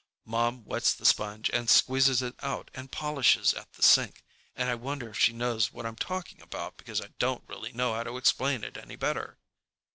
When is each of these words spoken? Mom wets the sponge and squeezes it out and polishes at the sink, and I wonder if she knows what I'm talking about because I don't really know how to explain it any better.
Mom 0.25 0.65
wets 0.65 0.95
the 0.95 1.05
sponge 1.05 1.47
and 1.53 1.69
squeezes 1.69 2.23
it 2.23 2.33
out 2.41 2.71
and 2.73 2.91
polishes 2.91 3.53
at 3.53 3.71
the 3.73 3.83
sink, 3.83 4.23
and 4.55 4.67
I 4.67 4.73
wonder 4.73 5.09
if 5.11 5.19
she 5.19 5.31
knows 5.31 5.71
what 5.71 5.85
I'm 5.85 5.95
talking 5.95 6.41
about 6.41 6.75
because 6.75 6.99
I 6.99 7.09
don't 7.19 7.47
really 7.47 7.71
know 7.71 7.93
how 7.93 8.01
to 8.01 8.17
explain 8.17 8.63
it 8.63 8.77
any 8.77 8.95
better. 8.95 9.37